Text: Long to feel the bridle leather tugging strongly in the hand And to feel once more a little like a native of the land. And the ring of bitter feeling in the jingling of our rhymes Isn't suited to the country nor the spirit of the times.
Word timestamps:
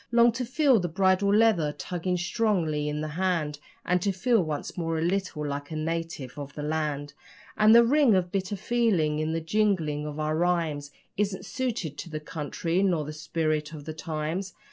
Long 0.11 0.31
to 0.31 0.45
feel 0.45 0.79
the 0.79 0.87
bridle 0.87 1.31
leather 1.31 1.71
tugging 1.73 2.17
strongly 2.17 2.89
in 2.89 3.01
the 3.01 3.07
hand 3.09 3.59
And 3.85 4.01
to 4.01 4.11
feel 4.11 4.41
once 4.41 4.75
more 4.75 4.97
a 4.97 5.01
little 5.03 5.45
like 5.45 5.69
a 5.69 5.75
native 5.75 6.39
of 6.39 6.55
the 6.55 6.63
land. 6.63 7.13
And 7.55 7.75
the 7.75 7.85
ring 7.85 8.15
of 8.15 8.31
bitter 8.31 8.55
feeling 8.55 9.19
in 9.19 9.31
the 9.33 9.41
jingling 9.41 10.07
of 10.07 10.19
our 10.19 10.35
rhymes 10.35 10.89
Isn't 11.17 11.45
suited 11.45 11.99
to 11.99 12.09
the 12.09 12.19
country 12.19 12.81
nor 12.81 13.05
the 13.05 13.13
spirit 13.13 13.73
of 13.73 13.85
the 13.85 13.93
times. 13.93 14.53